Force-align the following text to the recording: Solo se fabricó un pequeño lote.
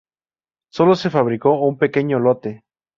Solo 0.71 0.95
se 0.95 1.11
fabricó 1.11 1.59
un 1.61 1.77
pequeño 1.77 2.17
lote. 2.17 2.63